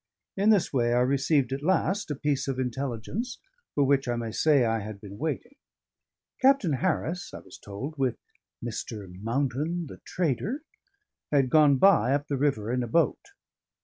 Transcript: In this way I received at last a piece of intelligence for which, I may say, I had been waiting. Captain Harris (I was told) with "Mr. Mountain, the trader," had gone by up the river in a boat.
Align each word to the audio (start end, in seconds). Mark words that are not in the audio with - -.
In 0.35 0.49
this 0.49 0.73
way 0.73 0.95
I 0.95 1.01
received 1.01 1.53
at 1.53 1.61
last 1.61 2.09
a 2.09 2.15
piece 2.15 2.47
of 2.47 2.57
intelligence 2.57 3.37
for 3.75 3.83
which, 3.83 4.07
I 4.07 4.15
may 4.15 4.31
say, 4.31 4.65
I 4.65 4.79
had 4.79 4.99
been 4.99 5.19
waiting. 5.19 5.53
Captain 6.41 6.73
Harris 6.73 7.31
(I 7.35 7.39
was 7.41 7.59
told) 7.59 7.99
with 7.99 8.17
"Mr. 8.65 9.07
Mountain, 9.21 9.85
the 9.85 9.97
trader," 10.03 10.63
had 11.31 11.51
gone 11.51 11.77
by 11.77 12.15
up 12.15 12.29
the 12.29 12.35
river 12.37 12.71
in 12.73 12.81
a 12.81 12.87
boat. 12.87 13.21